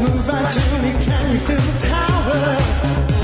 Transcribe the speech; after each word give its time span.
Move 0.00 0.28
out, 0.28 0.50
Julie, 0.52 0.92
can 1.04 1.32
you 1.32 1.38
feel 1.38 1.56
the 1.56 1.86
power? 1.88 3.15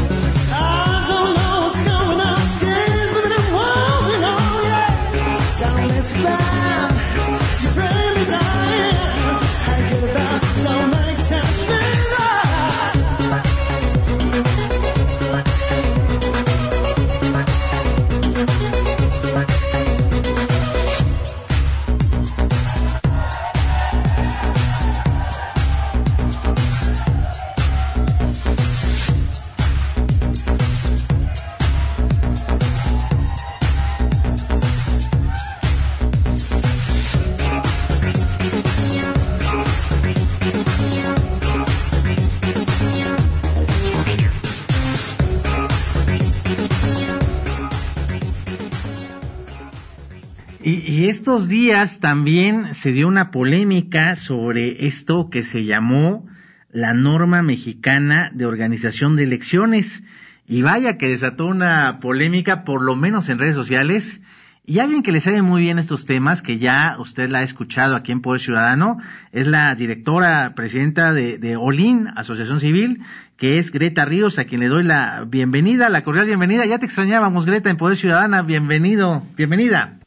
Y, 50.64 51.08
estos 51.08 51.48
días 51.48 51.98
también 51.98 52.76
se 52.76 52.92
dio 52.92 53.08
una 53.08 53.32
polémica 53.32 54.14
sobre 54.14 54.86
esto 54.86 55.28
que 55.28 55.42
se 55.42 55.64
llamó 55.64 56.28
la 56.70 56.94
norma 56.94 57.42
mexicana 57.42 58.30
de 58.32 58.46
organización 58.46 59.16
de 59.16 59.24
elecciones. 59.24 60.04
Y 60.46 60.62
vaya 60.62 60.98
que 60.98 61.08
desató 61.08 61.46
una 61.46 61.98
polémica, 61.98 62.62
por 62.64 62.80
lo 62.82 62.94
menos 62.94 63.28
en 63.28 63.40
redes 63.40 63.56
sociales. 63.56 64.20
Y 64.64 64.78
alguien 64.78 65.02
que 65.02 65.10
le 65.10 65.20
sabe 65.20 65.42
muy 65.42 65.62
bien 65.62 65.80
estos 65.80 66.06
temas, 66.06 66.42
que 66.42 66.58
ya 66.58 66.94
usted 67.00 67.28
la 67.28 67.40
ha 67.40 67.42
escuchado 67.42 67.96
aquí 67.96 68.12
en 68.12 68.22
Poder 68.22 68.40
Ciudadano, 68.40 68.98
es 69.32 69.48
la 69.48 69.74
directora 69.74 70.54
presidenta 70.54 71.12
de, 71.12 71.38
de 71.38 71.56
OLIN, 71.56 72.06
Asociación 72.14 72.60
Civil, 72.60 73.00
que 73.36 73.58
es 73.58 73.72
Greta 73.72 74.04
Ríos, 74.04 74.38
a 74.38 74.44
quien 74.44 74.60
le 74.60 74.68
doy 74.68 74.84
la 74.84 75.24
bienvenida, 75.26 75.88
la 75.88 76.04
cordial 76.04 76.26
bienvenida. 76.26 76.66
Ya 76.66 76.78
te 76.78 76.86
extrañábamos, 76.86 77.46
Greta, 77.46 77.68
en 77.68 77.76
Poder 77.76 77.96
Ciudadana. 77.96 78.42
Bienvenido, 78.42 79.24
bienvenida. 79.36 80.01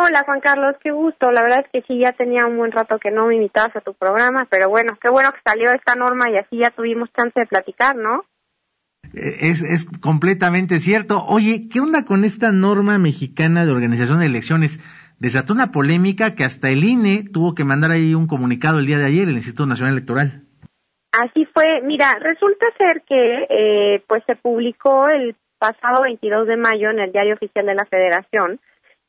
Hola 0.00 0.22
Juan 0.24 0.40
Carlos, 0.40 0.76
qué 0.80 0.92
gusto. 0.92 1.32
La 1.32 1.42
verdad 1.42 1.64
es 1.64 1.72
que 1.72 1.82
sí, 1.88 1.98
ya 1.98 2.12
tenía 2.12 2.46
un 2.46 2.56
buen 2.56 2.70
rato 2.70 3.00
que 3.00 3.10
no 3.10 3.26
me 3.26 3.34
invitabas 3.34 3.74
a 3.74 3.80
tu 3.80 3.94
programa, 3.94 4.46
pero 4.48 4.68
bueno, 4.68 4.96
qué 5.02 5.10
bueno 5.10 5.32
que 5.32 5.40
salió 5.44 5.72
esta 5.72 5.96
norma 5.96 6.30
y 6.30 6.36
así 6.36 6.58
ya 6.58 6.70
tuvimos 6.70 7.08
chance 7.16 7.32
de 7.34 7.46
platicar, 7.46 7.96
¿no? 7.96 8.24
Eh, 9.12 9.38
es, 9.40 9.60
es 9.62 9.86
completamente 10.00 10.78
cierto. 10.78 11.24
Oye, 11.26 11.68
¿qué 11.68 11.80
onda 11.80 12.04
con 12.04 12.24
esta 12.24 12.52
norma 12.52 12.96
mexicana 12.98 13.64
de 13.64 13.72
organización 13.72 14.20
de 14.20 14.26
elecciones? 14.26 14.78
Desató 15.18 15.52
una 15.52 15.72
polémica 15.72 16.36
que 16.36 16.44
hasta 16.44 16.70
el 16.70 16.84
INE 16.84 17.24
tuvo 17.32 17.56
que 17.56 17.64
mandar 17.64 17.90
ahí 17.90 18.14
un 18.14 18.28
comunicado 18.28 18.78
el 18.78 18.86
día 18.86 18.98
de 18.98 19.06
ayer, 19.06 19.28
el 19.28 19.34
Instituto 19.34 19.66
Nacional 19.66 19.94
Electoral. 19.94 20.44
Así 21.10 21.44
fue. 21.52 21.80
Mira, 21.82 22.16
resulta 22.20 22.66
ser 22.78 23.02
que 23.02 23.46
eh, 23.50 24.04
pues 24.06 24.22
se 24.26 24.36
publicó 24.36 25.08
el 25.08 25.34
pasado 25.58 26.02
22 26.04 26.46
de 26.46 26.56
mayo 26.56 26.90
en 26.90 27.00
el 27.00 27.10
Diario 27.10 27.34
Oficial 27.34 27.66
de 27.66 27.74
la 27.74 27.84
Federación 27.86 28.60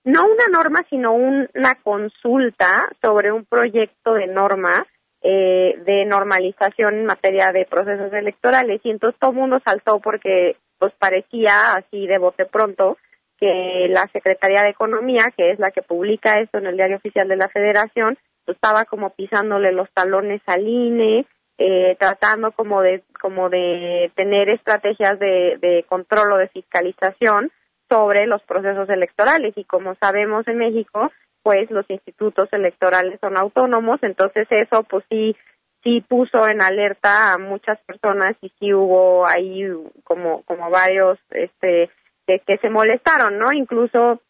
no 0.04 0.26
una 0.26 0.48
norma, 0.52 0.86
sino 0.90 1.14
una 1.14 1.76
consulta 1.84 2.90
sobre 3.02 3.32
un 3.32 3.46
proyecto 3.46 4.14
de 4.14 4.28
norma 4.28 4.86
eh, 5.22 5.76
de 5.86 6.06
normalización 6.06 6.96
en 6.96 7.06
materia 7.06 7.52
de 7.52 7.66
procesos 7.66 8.14
electorales. 8.14 8.80
Y 8.84 8.92
entonces 8.92 9.20
todo 9.20 9.32
el 9.32 9.38
mundo 9.38 9.60
saltó 9.66 10.00
porque 10.00 10.56
pues 10.78 10.94
parecía 10.98 11.74
así 11.74 12.08
de 12.08 12.18
bote 12.18 12.46
pronto 12.46 12.98
que 13.38 13.88
la 13.90 14.08
Secretaría 14.14 14.64
de 14.64 14.70
Economía, 14.70 15.26
que 15.36 15.52
es 15.52 15.60
la 15.60 15.72
que 15.72 15.82
publica 15.82 16.40
esto 16.40 16.58
en 16.58 16.68
el 16.68 16.76
Diario 16.76 16.98
Oficial 16.98 17.28
de 17.28 17.38
la 17.38 17.50
Federación, 17.50 18.18
pues 18.46 18.56
estaba 18.56 18.86
como 18.86 19.12
pisándole 19.12 19.72
los 19.72 19.90
talones 19.92 20.42
al 20.46 20.68
INE, 20.68 21.26
eh, 21.58 21.96
tratando 22.00 22.52
como 22.54 22.82
de 22.82 23.04
como 23.22 23.50
de 23.50 24.12
tener 24.16 24.50
estrategias 24.50 25.20
de, 25.20 25.58
de 25.60 25.86
control 25.88 26.34
o 26.34 26.38
de 26.38 26.48
fiscalización 26.48 27.52
sobre 27.90 28.28
los 28.28 28.42
procesos 28.44 28.90
electorales 28.90 29.54
y 29.58 29.64
como 29.64 29.96
sabemos 29.96 30.48
en 30.48 30.58
México, 30.58 31.12
pues 31.44 31.70
los 31.72 31.90
institutos 31.90 32.48
electorales 32.52 33.20
son 33.20 33.38
autónomos, 33.38 34.00
entonces 34.04 34.48
eso 34.50 34.84
pues 34.84 35.04
sí 35.10 35.36
sí 35.84 36.02
puso 36.02 36.48
en 36.48 36.62
alerta 36.62 37.34
a 37.34 37.38
muchas 37.38 37.80
personas 37.86 38.36
y 38.42 38.52
sí 38.60 38.74
hubo 38.74 39.26
ahí 39.28 39.64
como 40.04 40.44
como 40.44 40.70
varios 40.70 41.18
este 41.32 41.90
que, 42.28 42.40
que 42.40 42.58
se 42.58 42.70
molestaron, 42.70 43.38
¿no? 43.40 43.52
Incluso 43.54 44.22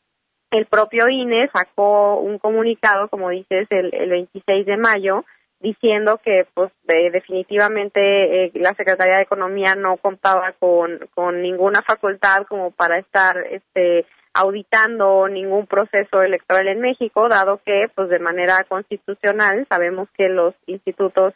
el 0.52 0.66
propio 0.66 1.08
INE 1.10 1.50
sacó 1.54 2.18
un 2.20 2.40
comunicado, 2.40 3.08
como 3.10 3.30
dices, 3.30 3.68
el, 3.70 3.94
el 3.94 4.10
26 4.10 4.66
de 4.66 4.78
mayo, 4.78 5.26
diciendo 5.60 6.20
que 6.24 6.48
pues 6.54 6.72
definitivamente 6.86 8.46
eh, 8.46 8.52
la 8.56 8.74
Secretaría 8.74 9.18
de 9.18 9.24
Economía 9.24 9.76
no 9.76 9.98
contaba 9.98 10.54
con, 10.60 11.00
ninguna 11.42 11.82
facultad 11.82 12.46
como 12.48 12.72
para 12.72 12.98
estar 12.98 13.38
este 13.52 14.06
auditando 14.34 15.28
ningún 15.28 15.66
proceso 15.66 16.22
electoral 16.22 16.68
en 16.68 16.80
México, 16.80 17.28
dado 17.28 17.60
que 17.66 17.88
pues 17.94 18.10
de 18.10 18.20
manera 18.20 18.64
constitucional 18.70 19.66
sabemos 19.68 20.08
que 20.16 20.30
los 20.30 20.54
institutos 20.68 21.34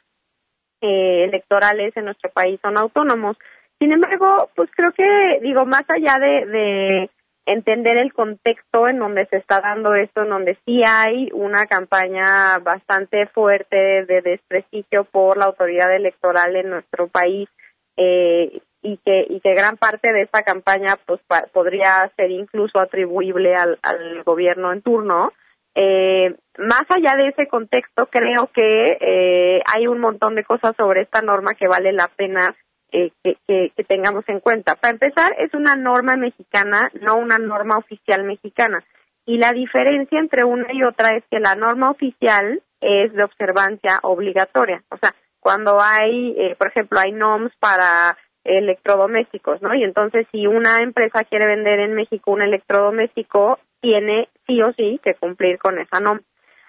eh, 0.81 1.25
electorales 1.25 1.95
en 1.97 2.05
nuestro 2.05 2.29
país 2.31 2.59
son 2.61 2.77
autónomos. 2.77 3.35
Sin 3.79 3.91
embargo, 3.91 4.49
pues 4.55 4.69
creo 4.75 4.91
que 4.93 5.39
digo 5.41 5.65
más 5.65 5.83
allá 5.89 6.17
de 6.19 7.09
entender 7.45 7.97
el 7.97 8.13
contexto 8.13 8.87
en 8.87 8.99
donde 8.99 9.25
se 9.27 9.37
está 9.37 9.59
dando 9.59 9.93
esto, 9.95 10.23
en 10.23 10.29
donde 10.29 10.57
sí 10.65 10.81
hay 10.85 11.29
una 11.33 11.65
campaña 11.65 12.59
bastante 12.59 13.27
fuerte 13.27 14.05
de 14.05 14.21
desprestigio 14.21 15.03
por 15.05 15.37
la 15.37 15.45
autoridad 15.45 15.93
electoral 15.93 16.55
en 16.55 16.69
nuestro 16.69 17.07
país 17.07 17.49
eh, 17.97 18.61
y 18.81 18.97
que 18.97 19.25
y 19.29 19.39
que 19.39 19.53
gran 19.53 19.77
parte 19.77 20.11
de 20.13 20.21
esta 20.21 20.43
campaña 20.43 20.95
pues 21.05 21.21
podría 21.51 22.11
ser 22.15 22.31
incluso 22.31 22.79
atribuible 22.79 23.55
al, 23.55 23.79
al 23.81 24.23
gobierno 24.23 24.71
en 24.71 24.81
turno. 24.81 25.31
Eh, 25.75 26.35
más 26.59 26.83
allá 26.89 27.15
de 27.17 27.29
ese 27.29 27.47
contexto, 27.47 28.05
creo 28.07 28.49
que 28.53 28.97
eh, 29.01 29.61
hay 29.73 29.87
un 29.87 29.99
montón 29.99 30.35
de 30.35 30.43
cosas 30.43 30.75
sobre 30.77 31.01
esta 31.01 31.21
norma 31.21 31.55
que 31.55 31.67
vale 31.67 31.91
la 31.93 32.09
pena 32.15 32.55
eh, 32.93 33.11
que, 33.23 33.71
que, 33.75 33.83
tengamos 33.83 34.23
en 34.27 34.39
cuenta. 34.39 34.75
Para 34.75 34.93
empezar, 34.93 35.33
es 35.39 35.53
una 35.53 35.75
norma 35.75 36.15
mexicana, 36.15 36.91
no 37.01 37.15
una 37.15 37.39
norma 37.39 37.77
oficial 37.77 38.23
mexicana. 38.23 38.83
Y 39.25 39.39
la 39.39 39.51
diferencia 39.51 40.19
entre 40.19 40.43
una 40.43 40.67
y 40.71 40.83
otra 40.83 41.17
es 41.17 41.23
que 41.31 41.39
la 41.39 41.55
norma 41.55 41.89
oficial 41.89 42.61
es 42.81 43.11
de 43.13 43.23
observancia 43.23 43.99
obligatoria. 44.03 44.83
O 44.89 44.97
sea, 44.97 45.15
cuando 45.39 45.79
hay, 45.81 46.35
eh, 46.37 46.55
por 46.55 46.67
ejemplo, 46.67 46.99
hay 46.99 47.11
NOMS 47.13 47.51
para 47.59 48.15
electrodomésticos, 48.43 49.61
¿no? 49.61 49.73
Y 49.73 49.83
entonces, 49.83 50.27
si 50.31 50.45
una 50.45 50.77
empresa 50.77 51.23
quiere 51.23 51.47
vender 51.47 51.79
en 51.79 51.95
México 51.95 52.31
un 52.31 52.43
electrodoméstico, 52.43 53.57
tiene 53.81 54.29
sí 54.45 54.61
o 54.61 54.71
sí 54.73 54.99
que 55.03 55.15
cumplir 55.15 55.57
con 55.57 55.79
esa 55.79 55.99
norma. 55.99 56.21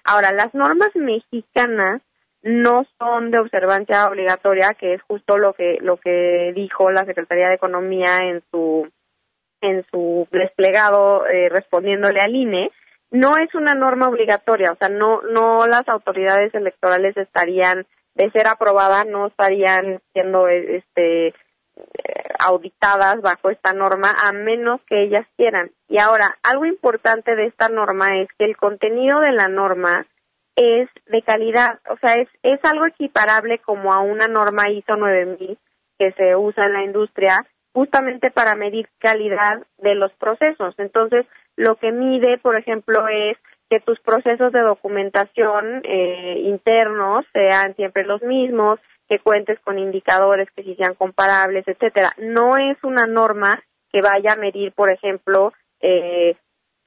Ahora, 0.03 0.31
las 0.31 0.53
normas 0.55 0.89
mexicanas 0.95 2.01
no 2.45 2.85
son 2.99 3.31
de 3.31 3.39
observancia 3.39 4.05
obligatoria, 4.05 4.75
que 4.79 4.93
es 4.93 5.01
justo 5.01 5.37
lo 5.37 5.53
que 5.53 5.79
lo 5.81 5.97
que 5.97 6.53
dijo 6.55 6.91
la 6.91 7.03
Secretaría 7.03 7.49
de 7.49 7.55
Economía 7.55 8.17
en 8.21 8.43
su 8.51 8.87
en 9.61 9.83
su 9.89 10.27
desplegado 10.31 11.25
eh, 11.25 11.49
respondiéndole 11.49 12.21
al 12.21 12.35
INE, 12.35 12.71
no 13.09 13.37
es 13.37 13.53
una 13.55 13.73
norma 13.73 14.07
obligatoria, 14.07 14.71
o 14.71 14.75
sea, 14.75 14.89
no 14.89 15.23
no 15.23 15.65
las 15.65 15.87
autoridades 15.87 16.53
electorales 16.53 17.17
estarían 17.17 17.87
de 18.13 18.29
ser 18.29 18.47
aprobada 18.47 19.05
no 19.05 19.27
estarían 19.27 19.99
siendo 20.13 20.47
este 20.47 21.33
auditadas 22.39 23.21
bajo 23.21 23.49
esta 23.49 23.73
norma 23.73 24.13
a 24.23 24.31
menos 24.33 24.81
que 24.87 25.03
ellas 25.03 25.25
quieran. 25.35 25.71
Y 25.89 25.97
ahora, 25.97 26.37
algo 26.43 26.65
importante 26.65 27.35
de 27.35 27.47
esta 27.47 27.69
norma 27.69 28.21
es 28.21 28.29
que 28.37 28.45
el 28.45 28.55
contenido 28.55 29.19
de 29.19 29.31
la 29.31 29.47
norma 29.47 30.05
es 30.55 30.89
de 31.07 31.21
calidad, 31.21 31.79
o 31.89 31.97
sea, 31.97 32.13
es, 32.13 32.29
es 32.43 32.59
algo 32.63 32.85
equiparable 32.85 33.59
como 33.59 33.93
a 33.93 33.99
una 34.01 34.27
norma 34.27 34.69
ISO 34.69 34.95
9000 34.95 35.57
que 35.97 36.11
se 36.13 36.35
usa 36.35 36.65
en 36.65 36.73
la 36.73 36.83
industria 36.83 37.45
justamente 37.73 38.31
para 38.31 38.55
medir 38.55 38.87
calidad 38.99 39.61
de 39.77 39.95
los 39.95 40.11
procesos. 40.13 40.73
Entonces, 40.77 41.25
lo 41.57 41.75
que 41.75 41.91
mide, 41.91 42.37
por 42.37 42.55
ejemplo, 42.57 43.07
es 43.09 43.37
que 43.69 43.79
tus 43.79 43.99
procesos 43.99 44.53
de 44.53 44.61
documentación 44.61 45.81
eh, 45.83 46.39
internos 46.45 47.25
sean 47.33 47.75
siempre 47.75 48.05
los 48.05 48.21
mismos, 48.21 48.79
que 49.09 49.19
cuentes 49.19 49.59
con 49.59 49.77
indicadores 49.77 50.47
que 50.55 50.63
sí 50.63 50.75
sean 50.75 50.95
comparables, 50.95 51.67
etcétera. 51.67 52.13
No 52.17 52.57
es 52.57 52.77
una 52.83 53.05
norma 53.05 53.61
que 53.91 54.01
vaya 54.01 54.33
a 54.33 54.37
medir, 54.37 54.71
por 54.71 54.89
ejemplo, 54.89 55.53
eh, 55.81 56.35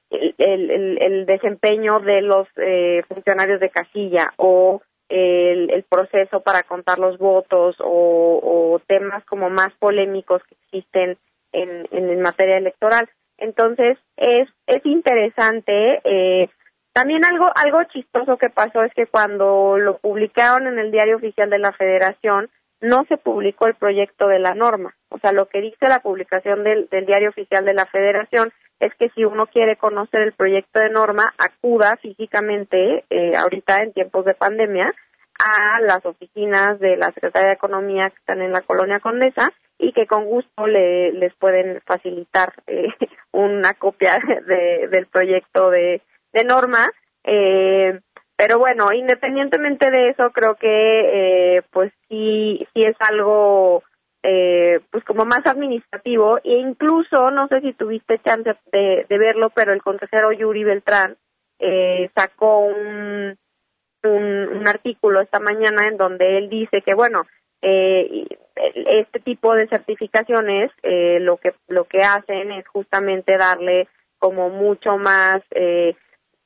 el, 0.09 1.25
desempeño 1.25 1.99
de 1.99 2.21
los 2.21 2.47
eh, 2.57 3.03
funcionarios 3.07 3.59
de 3.59 3.69
casilla 3.69 4.33
o 4.37 4.81
el, 5.09 5.83
proceso 5.89 6.41
para 6.41 6.63
contar 6.63 6.99
los 6.99 7.17
votos 7.17 7.75
o, 7.79 8.79
temas 8.87 9.23
como 9.25 9.49
más 9.49 9.69
polémicos 9.79 10.41
que 10.43 10.55
existen 10.55 11.17
en, 11.51 11.87
en, 11.91 12.21
materia 12.21 12.57
electoral. 12.57 13.09
Entonces, 13.37 13.97
es, 14.17 14.47
es 14.67 14.85
interesante. 14.85 16.01
Eh, 16.03 16.49
también 16.93 17.23
algo, 17.25 17.47
algo 17.55 17.83
chistoso 17.85 18.37
que 18.37 18.49
pasó 18.49 18.83
es 18.83 18.93
que 18.93 19.05
cuando 19.05 19.77
lo 19.77 19.97
publicaron 19.97 20.67
en 20.67 20.79
el 20.79 20.91
diario 20.91 21.17
oficial 21.17 21.49
de 21.49 21.59
la 21.59 21.71
Federación, 21.73 22.49
no 22.81 23.05
se 23.09 23.17
publicó 23.17 23.67
el 23.67 23.75
proyecto 23.75 24.27
de 24.27 24.39
la 24.39 24.53
norma. 24.53 24.95
O 25.09 25.19
sea, 25.19 25.31
lo 25.31 25.47
que 25.47 25.61
dice 25.61 25.89
la 25.89 25.99
publicación 25.99 26.63
del, 26.63 26.87
del 26.89 27.05
diario 27.05 27.29
oficial 27.29 27.65
de 27.65 27.73
la 27.73 27.85
Federación 27.85 28.51
es 28.79 28.93
que 28.95 29.09
si 29.09 29.25
uno 29.25 29.47
quiere 29.47 29.75
conocer 29.75 30.21
el 30.21 30.33
proyecto 30.33 30.79
de 30.79 30.89
norma, 30.89 31.33
acuda 31.37 31.97
físicamente, 32.01 33.03
eh, 33.09 33.35
ahorita 33.35 33.83
en 33.83 33.93
tiempos 33.93 34.25
de 34.25 34.33
pandemia, 34.33 34.93
a 35.39 35.79
las 35.81 36.05
oficinas 36.05 36.79
de 36.79 36.97
la 36.97 37.11
Secretaría 37.13 37.49
de 37.49 37.55
Economía 37.55 38.09
que 38.09 38.17
están 38.17 38.41
en 38.41 38.51
la 38.51 38.61
colonia 38.61 38.99
Condesa 38.99 39.51
y 39.77 39.93
que 39.93 40.05
con 40.05 40.25
gusto 40.25 40.67
le, 40.67 41.13
les 41.13 41.33
pueden 41.35 41.81
facilitar 41.85 42.53
eh, 42.67 42.87
una 43.31 43.73
copia 43.73 44.19
de, 44.47 44.87
del 44.89 45.07
proyecto 45.07 45.69
de, 45.69 46.01
de 46.33 46.43
norma. 46.43 46.91
Eh, 47.23 47.99
pero 48.35 48.57
bueno, 48.57 48.93
independientemente 48.93 49.89
de 49.91 50.09
eso, 50.09 50.31
creo 50.31 50.55
que 50.55 51.57
eh, 51.57 51.61
pues 51.71 51.91
sí, 52.07 52.65
sí 52.73 52.83
es 52.83 52.95
algo 52.99 53.83
eh, 54.23 54.81
pues 54.91 55.03
como 55.05 55.25
más 55.25 55.45
administrativo 55.45 56.39
e 56.43 56.57
incluso 56.57 57.31
no 57.31 57.47
sé 57.47 57.61
si 57.61 57.73
tuviste 57.73 58.19
chance 58.19 58.53
de, 58.71 59.05
verlo 59.09 59.49
pero 59.51 59.73
el 59.73 59.81
consejero 59.81 60.31
Yuri 60.31 60.63
Beltrán 60.63 61.15
eh, 61.59 62.09
sacó 62.15 62.59
un, 62.59 63.37
un, 64.03 64.67
artículo 64.67 65.21
esta 65.21 65.39
mañana 65.39 65.87
en 65.87 65.97
donde 65.97 66.37
él 66.37 66.49
dice 66.49 66.81
que 66.81 66.93
bueno 66.93 67.23
eh, 67.61 68.25
este 68.55 69.19
tipo 69.19 69.53
de 69.55 69.67
certificaciones 69.67 70.71
eh, 70.83 71.19
lo 71.21 71.37
que 71.37 71.53
lo 71.67 71.85
que 71.85 71.99
hacen 71.99 72.51
es 72.51 72.67
justamente 72.67 73.37
darle 73.37 73.87
como 74.17 74.49
mucho 74.49 74.97
más 74.97 75.41
eh, 75.51 75.95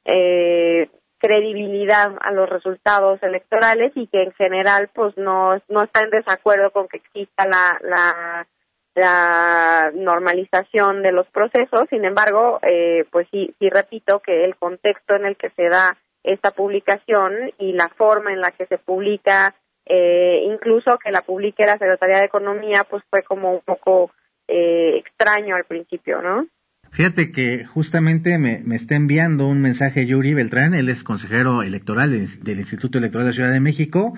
eh, 0.05 0.89
credibilidad 1.23 2.11
a 2.19 2.31
los 2.31 2.49
resultados 2.49 3.23
electorales 3.23 3.93
y 3.95 4.07
que 4.07 4.23
en 4.23 4.33
general 4.33 4.89
pues 4.93 5.17
no, 5.17 5.55
no 5.69 5.83
está 5.83 6.01
en 6.01 6.09
desacuerdo 6.09 6.71
con 6.71 6.89
que 6.89 6.97
exista 6.97 7.47
la, 7.47 7.79
la, 7.81 8.47
la 8.93 9.91
normalización 9.93 11.01
de 11.01 11.13
los 11.13 11.25
procesos. 11.27 11.83
Sin 11.89 12.03
embargo, 12.03 12.59
eh, 12.61 13.05
pues 13.09 13.25
sí, 13.31 13.55
sí 13.57 13.69
repito 13.69 14.19
que 14.19 14.43
el 14.43 14.57
contexto 14.57 15.15
en 15.15 15.25
el 15.25 15.37
que 15.37 15.49
se 15.51 15.69
da 15.69 15.95
esta 16.25 16.51
publicación 16.51 17.53
y 17.57 17.71
la 17.71 17.87
forma 17.87 18.33
en 18.33 18.41
la 18.41 18.51
que 18.51 18.65
se 18.65 18.77
publica, 18.77 19.55
eh, 19.85 20.43
incluso 20.45 20.97
que 20.97 21.11
la 21.11 21.21
publique 21.21 21.65
la 21.65 21.77
Secretaría 21.77 22.19
de 22.19 22.25
Economía, 22.25 22.83
pues 22.83 23.01
fue 23.09 23.23
como 23.23 23.53
un 23.53 23.61
poco 23.61 24.11
eh, 24.49 24.97
extraño 24.97 25.55
al 25.55 25.63
principio, 25.63 26.21
¿no? 26.21 26.47
Fíjate 26.93 27.31
que 27.31 27.65
justamente 27.65 28.37
me, 28.37 28.61
está 28.75 28.95
enviando 28.95 29.47
un 29.47 29.61
mensaje 29.61 30.05
Yuri 30.05 30.35
Beltrán, 30.35 30.75
él 30.75 30.89
es 30.89 31.03
consejero 31.03 31.63
electoral 31.63 32.11
del, 32.11 32.59
Instituto 32.59 32.99
Electoral 32.99 33.25
de 33.25 33.31
la 33.31 33.35
Ciudad 33.35 33.51
de 33.51 33.59
México. 33.59 34.13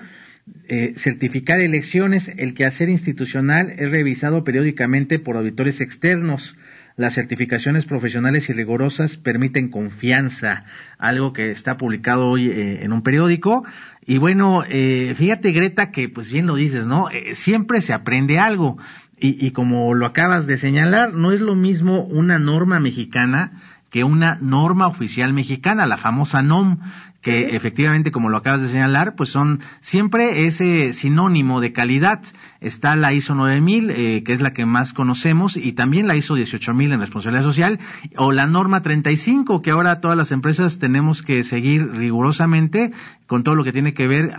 Eh, 0.68 0.92
certificar 0.98 1.58
elecciones, 1.58 2.30
el 2.36 2.52
quehacer 2.52 2.90
institucional 2.90 3.70
es 3.78 3.90
revisado 3.90 4.44
periódicamente 4.44 5.18
por 5.18 5.38
auditores 5.38 5.80
externos. 5.80 6.58
Las 6.96 7.14
certificaciones 7.14 7.86
profesionales 7.86 8.50
y 8.50 8.52
rigurosas 8.52 9.16
permiten 9.16 9.68
confianza, 9.68 10.64
algo 10.98 11.32
que 11.32 11.50
está 11.50 11.78
publicado 11.78 12.26
hoy 12.26 12.50
eh, 12.50 12.84
en 12.84 12.92
un 12.92 13.02
periódico. 13.02 13.64
Y 14.04 14.18
bueno, 14.18 14.64
eh, 14.68 15.14
fíjate 15.16 15.52
Greta 15.52 15.90
que 15.90 16.10
pues 16.10 16.30
bien 16.30 16.46
lo 16.46 16.56
dices, 16.56 16.86
¿no? 16.86 17.08
siempre 17.32 17.80
se 17.80 17.94
aprende 17.94 18.38
algo. 18.38 18.76
Y, 19.18 19.44
y 19.44 19.50
como 19.52 19.94
lo 19.94 20.06
acabas 20.06 20.46
de 20.46 20.58
señalar, 20.58 21.14
no 21.14 21.32
es 21.32 21.40
lo 21.40 21.54
mismo 21.54 22.04
una 22.04 22.38
norma 22.38 22.80
mexicana 22.80 23.62
que 23.90 24.04
una 24.04 24.36
norma 24.40 24.88
oficial 24.88 25.32
mexicana, 25.32 25.86
la 25.86 25.96
famosa 25.96 26.42
NOM, 26.42 26.80
que 27.26 27.56
efectivamente, 27.56 28.12
como 28.12 28.28
lo 28.28 28.36
acabas 28.36 28.62
de 28.62 28.68
señalar, 28.68 29.16
pues 29.16 29.30
son 29.30 29.58
siempre 29.80 30.46
ese 30.46 30.92
sinónimo 30.92 31.60
de 31.60 31.72
calidad. 31.72 32.22
Está 32.60 32.94
la 32.94 33.12
ISO 33.12 33.34
9000, 33.34 33.90
eh, 33.90 34.22
que 34.22 34.32
es 34.32 34.40
la 34.40 34.52
que 34.52 34.64
más 34.64 34.92
conocemos, 34.92 35.56
y 35.56 35.72
también 35.72 36.06
la 36.06 36.14
ISO 36.14 36.34
18000 36.34 36.92
en 36.92 37.00
responsabilidad 37.00 37.42
social, 37.42 37.80
o 38.16 38.30
la 38.30 38.46
norma 38.46 38.80
35, 38.82 39.60
que 39.60 39.72
ahora 39.72 40.00
todas 40.00 40.16
las 40.16 40.30
empresas 40.30 40.78
tenemos 40.78 41.22
que 41.22 41.42
seguir 41.42 41.90
rigurosamente 41.90 42.92
con 43.26 43.42
todo 43.42 43.56
lo 43.56 43.64
que 43.64 43.72
tiene 43.72 43.92
que 43.92 44.06
ver 44.06 44.32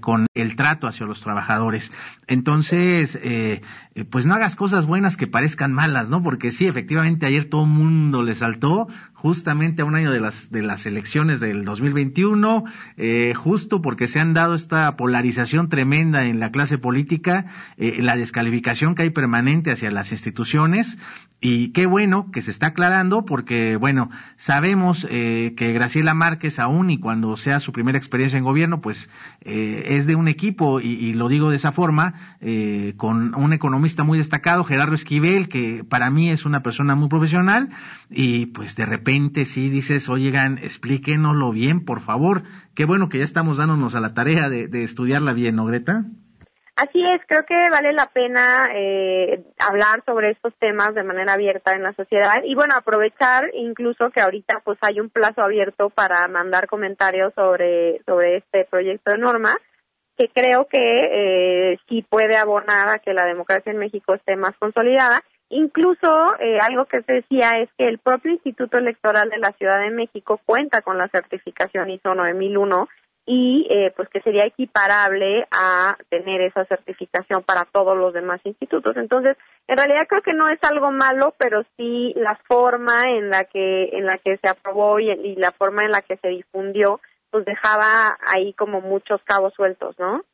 con 0.00 0.26
el 0.32 0.56
trato 0.56 0.86
hacia 0.86 1.04
los 1.04 1.20
trabajadores. 1.20 1.92
Entonces, 2.26 3.18
eh, 3.22 3.60
pues 4.08 4.24
no 4.24 4.32
hagas 4.32 4.56
cosas 4.56 4.86
buenas 4.86 5.18
que 5.18 5.26
parezcan 5.26 5.74
malas, 5.74 6.08
¿no? 6.08 6.22
Porque 6.22 6.52
sí, 6.52 6.66
efectivamente, 6.66 7.26
ayer 7.26 7.50
todo 7.50 7.64
el 7.64 7.70
mundo 7.70 8.22
le 8.22 8.34
saltó, 8.34 8.88
justamente 9.24 9.80
a 9.80 9.86
un 9.86 9.94
año 9.94 10.12
de 10.12 10.20
las, 10.20 10.50
de 10.50 10.60
las 10.60 10.84
elecciones 10.84 11.40
del 11.40 11.64
2021, 11.64 12.64
eh, 12.98 13.32
justo 13.34 13.80
porque 13.80 14.06
se 14.06 14.20
han 14.20 14.34
dado 14.34 14.54
esta 14.54 14.98
polarización 14.98 15.70
tremenda 15.70 16.26
en 16.26 16.40
la 16.40 16.50
clase 16.50 16.76
política, 16.76 17.46
eh, 17.78 18.02
la 18.02 18.16
descalificación 18.16 18.94
que 18.94 19.00
hay 19.00 19.08
permanente 19.08 19.70
hacia 19.70 19.90
las 19.90 20.12
instituciones, 20.12 20.98
y 21.40 21.72
qué 21.72 21.86
bueno 21.86 22.30
que 22.32 22.42
se 22.42 22.50
está 22.50 22.68
aclarando 22.68 23.24
porque, 23.24 23.76
bueno, 23.76 24.10
sabemos 24.36 25.06
eh, 25.10 25.54
que 25.56 25.72
Graciela 25.72 26.12
Márquez 26.12 26.58
aún 26.58 26.90
y 26.90 26.98
cuando 26.98 27.38
sea 27.38 27.60
su 27.60 27.72
primera 27.72 27.96
experiencia 27.96 28.38
en 28.38 28.44
gobierno, 28.44 28.82
pues 28.82 29.08
eh, 29.40 29.84
es 29.88 30.06
de 30.06 30.16
un 30.16 30.28
equipo, 30.28 30.82
y, 30.82 30.88
y 30.88 31.14
lo 31.14 31.28
digo 31.28 31.48
de 31.48 31.56
esa 31.56 31.72
forma, 31.72 32.36
con 32.98 33.34
un 33.34 33.52
economista 33.54 34.04
muy 34.04 34.18
destacado, 34.18 34.64
Gerardo 34.64 34.94
Esquivel, 34.94 35.48
que 35.48 35.82
para 35.82 36.10
mí 36.10 36.28
es 36.28 36.44
una 36.44 36.62
persona 36.62 36.94
muy 36.94 37.08
profesional, 37.08 37.70
y 38.10 38.46
pues 38.46 38.76
de 38.76 38.84
repente 39.14 39.44
sí 39.44 39.70
dices, 39.70 40.08
oigan, 40.08 40.58
explíquenoslo 40.58 41.52
bien, 41.52 41.84
por 41.84 42.00
favor. 42.00 42.42
Qué 42.74 42.84
bueno 42.84 43.08
que 43.08 43.18
ya 43.18 43.24
estamos 43.24 43.58
dándonos 43.58 43.94
a 43.94 44.00
la 44.00 44.12
tarea 44.12 44.48
de, 44.48 44.82
estudiarla 44.82 45.32
bien, 45.32 45.54
¿no, 45.54 45.66
Greta? 45.66 46.02
Así 46.74 47.00
es, 47.00 47.20
creo 47.28 47.44
que 47.46 47.54
vale 47.70 47.92
la 47.92 48.06
pena 48.06 48.68
eh, 48.74 49.44
hablar 49.60 50.02
sobre 50.04 50.32
estos 50.32 50.52
temas 50.58 50.92
de 50.96 51.04
manera 51.04 51.34
abierta 51.34 51.70
en 51.70 51.84
la 51.84 51.92
sociedad 51.92 52.42
y 52.44 52.56
bueno, 52.56 52.74
aprovechar 52.76 53.48
incluso 53.54 54.10
que 54.10 54.20
ahorita 54.20 54.60
pues 54.64 54.78
hay 54.80 54.98
un 54.98 55.10
plazo 55.10 55.42
abierto 55.42 55.90
para 55.90 56.26
mandar 56.26 56.66
comentarios 56.66 57.32
sobre, 57.36 58.02
sobre 58.04 58.38
este 58.38 58.64
proyecto 58.64 59.12
de 59.12 59.18
norma 59.18 59.56
que 60.18 60.28
creo 60.34 60.66
que 60.66 60.78
eh, 60.80 61.78
sí 61.88 62.02
puede 62.02 62.36
abonar 62.36 62.88
a 62.88 62.98
que 62.98 63.14
la 63.14 63.24
democracia 63.24 63.70
en 63.70 63.78
México 63.78 64.14
esté 64.14 64.34
más 64.34 64.56
consolidada. 64.58 65.22
Incluso 65.56 66.34
eh, 66.40 66.58
algo 66.60 66.86
que 66.86 67.02
se 67.02 67.12
decía 67.12 67.50
es 67.60 67.68
que 67.78 67.86
el 67.86 67.98
propio 67.98 68.32
Instituto 68.32 68.76
Electoral 68.76 69.30
de 69.30 69.38
la 69.38 69.52
Ciudad 69.52 69.78
de 69.78 69.90
México 69.90 70.40
cuenta 70.44 70.82
con 70.82 70.98
la 70.98 71.06
certificación 71.06 71.90
ISO 71.90 72.12
9001 72.12 72.88
y 73.24 73.64
eh, 73.70 73.92
pues 73.94 74.08
que 74.08 74.20
sería 74.22 74.46
equiparable 74.46 75.46
a 75.52 75.96
tener 76.08 76.40
esa 76.40 76.64
certificación 76.64 77.44
para 77.44 77.66
todos 77.66 77.96
los 77.96 78.12
demás 78.12 78.40
institutos. 78.42 78.96
Entonces, 78.96 79.36
en 79.68 79.76
realidad 79.76 80.08
creo 80.08 80.22
que 80.22 80.34
no 80.34 80.48
es 80.48 80.58
algo 80.64 80.90
malo, 80.90 81.34
pero 81.38 81.62
sí 81.76 82.12
la 82.16 82.34
forma 82.48 83.02
en 83.12 83.30
la 83.30 83.44
que 83.44 83.90
en 83.92 84.06
la 84.06 84.18
que 84.18 84.36
se 84.38 84.48
aprobó 84.48 84.98
y, 84.98 85.08
y 85.12 85.36
la 85.36 85.52
forma 85.52 85.82
en 85.82 85.92
la 85.92 86.00
que 86.00 86.16
se 86.16 86.30
difundió, 86.30 87.00
pues 87.30 87.44
dejaba 87.44 88.18
ahí 88.26 88.54
como 88.54 88.80
muchos 88.80 89.22
cabos 89.22 89.54
sueltos, 89.54 89.96
¿no? 90.00 90.24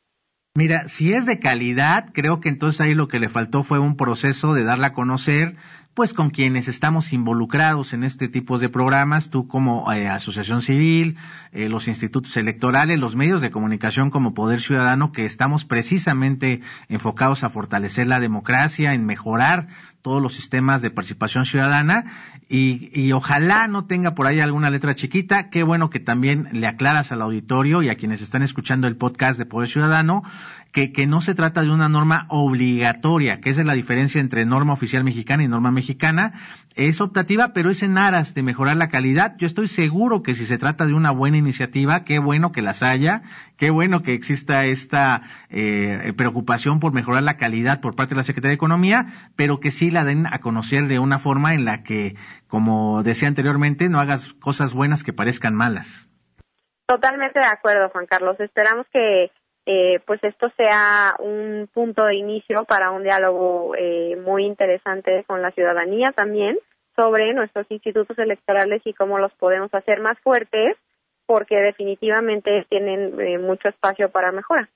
Mira, 0.53 0.89
si 0.89 1.13
es 1.13 1.25
de 1.25 1.39
calidad, 1.39 2.09
creo 2.11 2.41
que 2.41 2.49
entonces 2.49 2.81
ahí 2.81 2.93
lo 2.93 3.07
que 3.07 3.19
le 3.19 3.29
faltó 3.29 3.63
fue 3.63 3.79
un 3.79 3.95
proceso 3.95 4.53
de 4.53 4.65
darla 4.65 4.87
a 4.87 4.93
conocer 4.93 5.55
pues 5.93 6.13
con 6.13 6.29
quienes 6.29 6.67
estamos 6.67 7.11
involucrados 7.11 7.93
en 7.93 8.03
este 8.03 8.29
tipo 8.29 8.57
de 8.57 8.69
programas, 8.69 9.29
tú 9.29 9.47
como 9.47 9.91
eh, 9.91 10.07
asociación 10.07 10.61
civil, 10.61 11.17
eh, 11.51 11.67
los 11.67 11.87
institutos 11.87 12.35
electorales, 12.37 12.97
los 12.97 13.15
medios 13.15 13.41
de 13.41 13.51
comunicación 13.51 14.09
como 14.09 14.33
Poder 14.33 14.61
Ciudadano, 14.61 15.11
que 15.11 15.25
estamos 15.25 15.65
precisamente 15.65 16.61
enfocados 16.87 17.43
a 17.43 17.49
fortalecer 17.49 18.07
la 18.07 18.21
democracia, 18.21 18.93
en 18.93 19.05
mejorar 19.05 19.67
todos 20.01 20.21
los 20.21 20.33
sistemas 20.33 20.81
de 20.81 20.89
participación 20.89 21.45
ciudadana 21.45 22.05
y, 22.49 22.89
y, 22.99 23.11
ojalá 23.11 23.67
no 23.67 23.85
tenga 23.85 24.15
por 24.15 24.25
ahí 24.25 24.39
alguna 24.39 24.71
letra 24.71 24.95
chiquita. 24.95 25.49
Qué 25.49 25.61
bueno 25.61 25.89
que 25.89 25.99
también 25.99 26.49
le 26.53 26.67
aclaras 26.67 27.11
al 27.11 27.21
auditorio 27.21 27.83
y 27.83 27.89
a 27.89 27.95
quienes 27.95 28.21
están 28.21 28.41
escuchando 28.41 28.87
el 28.87 28.97
podcast 28.97 29.37
de 29.37 29.45
Poder 29.45 29.69
Ciudadano 29.69 30.23
que, 30.71 30.91
que 30.91 31.07
no 31.07 31.21
se 31.21 31.35
trata 31.35 31.61
de 31.61 31.69
una 31.69 31.89
norma 31.89 32.25
obligatoria, 32.29 33.41
que 33.41 33.49
esa 33.49 33.61
es 33.61 33.67
la 33.67 33.73
diferencia 33.73 34.21
entre 34.21 34.45
norma 34.45 34.73
oficial 34.73 35.03
mexicana 35.03 35.43
y 35.43 35.47
norma 35.47 35.71
mexicana. 35.71 36.33
Es 36.75 37.01
optativa, 37.01 37.51
pero 37.53 37.69
es 37.69 37.83
en 37.83 37.97
aras 37.97 38.33
de 38.33 38.43
mejorar 38.43 38.77
la 38.77 38.87
calidad. 38.87 39.35
Yo 39.37 39.45
estoy 39.45 39.67
seguro 39.67 40.23
que 40.23 40.33
si 40.33 40.45
se 40.45 40.57
trata 40.57 40.85
de 40.85 40.93
una 40.93 41.11
buena 41.11 41.37
iniciativa, 41.37 42.05
qué 42.05 42.19
bueno 42.19 42.53
que 42.53 42.61
las 42.61 42.81
haya, 42.81 43.23
qué 43.57 43.69
bueno 43.71 44.03
que 44.03 44.13
exista 44.13 44.65
esta 44.65 45.23
eh, 45.49 46.13
preocupación 46.15 46.79
por 46.79 46.93
mejorar 46.93 47.23
la 47.23 47.37
calidad 47.37 47.81
por 47.81 47.95
parte 47.95 48.15
de 48.15 48.19
la 48.19 48.23
Secretaría 48.23 48.51
de 48.51 48.55
Economía, 48.55 49.07
pero 49.35 49.59
que 49.59 49.71
sí 49.71 49.91
la 49.91 50.05
den 50.05 50.25
a 50.27 50.39
conocer 50.39 50.87
de 50.87 50.99
una 50.99 51.19
forma 51.19 51.53
en 51.53 51.65
la 51.65 51.83
que, 51.83 52.15
como 52.47 53.03
decía 53.03 53.27
anteriormente, 53.27 53.89
no 53.89 53.99
hagas 53.99 54.33
cosas 54.35 54.73
buenas 54.73 55.03
que 55.03 55.11
parezcan 55.11 55.55
malas. 55.55 56.07
Totalmente 56.85 57.39
de 57.39 57.45
acuerdo, 57.45 57.89
Juan 57.89 58.05
Carlos. 58.05 58.39
Esperamos 58.39 58.85
que 58.91 59.31
eh, 59.65 59.99
pues 60.05 60.23
esto 60.23 60.51
sea 60.57 61.15
un 61.19 61.69
punto 61.71 62.05
de 62.05 62.15
inicio 62.15 62.65
para 62.65 62.91
un 62.91 63.03
diálogo 63.03 63.75
eh, 63.77 64.15
muy 64.15 64.45
interesante 64.45 65.23
con 65.27 65.41
la 65.41 65.51
ciudadanía 65.51 66.11
también 66.11 66.57
sobre 66.95 67.33
nuestros 67.33 67.69
institutos 67.69 68.17
electorales 68.17 68.81
y 68.85 68.93
cómo 68.93 69.19
los 69.19 69.33
podemos 69.33 69.73
hacer 69.73 70.01
más 70.01 70.19
fuertes, 70.19 70.75
porque 71.25 71.55
definitivamente 71.55 72.65
tienen 72.69 73.19
eh, 73.19 73.37
mucho 73.37 73.69
espacio 73.69 74.09
para 74.09 74.31
mejora. 74.31 74.69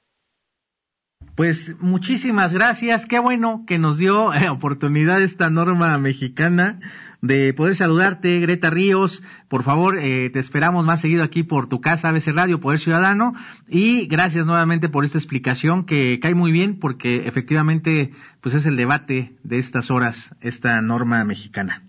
Pues 1.35 1.75
muchísimas 1.81 2.53
gracias. 2.53 3.05
Qué 3.05 3.19
bueno 3.19 3.65
que 3.67 3.77
nos 3.77 3.97
dio 3.97 4.33
eh, 4.33 4.49
oportunidad 4.49 5.21
esta 5.21 5.49
norma 5.49 5.97
mexicana 5.97 6.79
de 7.21 7.53
poder 7.53 7.75
saludarte, 7.75 8.39
Greta 8.39 8.69
Ríos. 8.69 9.21
Por 9.49 9.63
favor, 9.63 9.97
eh, 9.99 10.29
te 10.29 10.39
esperamos 10.39 10.85
más 10.85 11.01
seguido 11.01 11.23
aquí 11.23 11.43
por 11.43 11.67
tu 11.67 11.81
casa, 11.81 12.09
ABC 12.09 12.27
Radio, 12.27 12.61
Poder 12.61 12.79
Ciudadano. 12.79 13.33
Y 13.67 14.07
gracias 14.07 14.45
nuevamente 14.45 14.87
por 14.87 15.03
esta 15.03 15.17
explicación 15.17 15.85
que 15.85 16.19
cae 16.21 16.35
muy 16.35 16.51
bien 16.53 16.79
porque 16.79 17.27
efectivamente 17.27 18.11
pues 18.41 18.55
es 18.55 18.65
el 18.65 18.77
debate 18.77 19.33
de 19.43 19.57
estas 19.57 19.91
horas, 19.91 20.33
esta 20.39 20.81
norma 20.81 21.23
mexicana. 21.25 21.83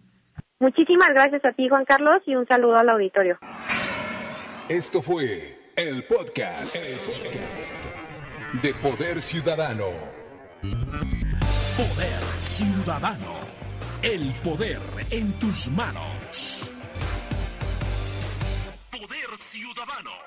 Muchísimas 0.59 1.11
gracias 1.11 1.45
a 1.45 1.53
ti, 1.53 1.69
Juan 1.69 1.85
Carlos, 1.85 2.23
y 2.27 2.35
un 2.35 2.47
saludo 2.47 2.77
al 2.77 2.89
auditorio. 2.89 3.39
Esto 4.69 5.03
fue 5.03 5.57
el 5.77 6.03
podcast. 6.05 6.75
El 6.75 6.97
podcast 6.97 8.16
de 8.53 8.75
Poder 8.75 9.21
Ciudadano. 9.21 9.91
Poder 11.77 12.23
Ciudadano. 12.39 13.35
El 14.03 14.33
poder 14.45 14.81
en 15.11 15.33
tus 15.35 15.69
manos. 15.71 16.71
Poder 18.91 19.29
Ciudadano. 19.51 20.26